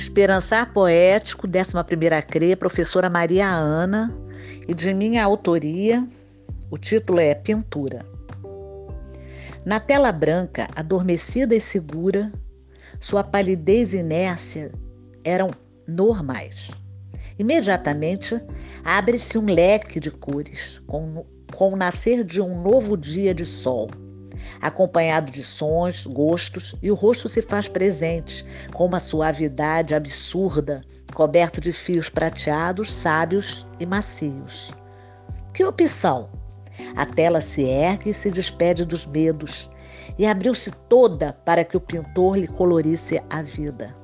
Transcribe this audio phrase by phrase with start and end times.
[0.00, 4.10] Esperançar Poético, 11ª CRE, professora Maria Ana,
[4.66, 6.02] e de minha autoria,
[6.70, 8.06] o título é Pintura.
[9.62, 12.32] Na tela branca, adormecida e segura,
[12.98, 14.72] sua palidez e inércia
[15.22, 15.50] eram
[15.86, 16.70] normais.
[17.38, 18.40] Imediatamente
[18.82, 23.90] abre-se um leque de cores, com, com o nascer de um novo dia de sol
[24.60, 30.80] acompanhado de sons, gostos, e o rosto se faz presente com uma suavidade absurda,
[31.14, 34.72] coberto de fios prateados, sábios e macios.
[35.52, 36.28] Que opção!
[36.96, 39.70] A tela se ergue e se despede dos medos,
[40.18, 43.94] e abriu-se toda para que o pintor lhe colorisse a vida.